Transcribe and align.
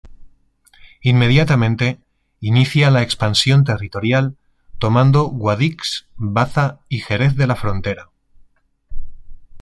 Inmediatamente 1.03 1.99
inicia 2.39 2.89
la 2.89 3.03
expansión 3.03 3.63
territorial 3.63 4.35
tomando 4.79 5.25
Guadix, 5.25 6.07
Baza 6.15 6.79
y 6.89 7.01
Jerez 7.01 7.35
de 7.35 7.45
la 7.45 7.55
Frontera. 7.55 8.09